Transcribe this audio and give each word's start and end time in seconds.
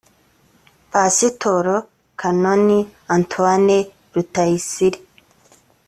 pasitori 0.91 1.75
canon 2.19 2.65
antoine 3.15 3.79
rutayisire 4.13 4.99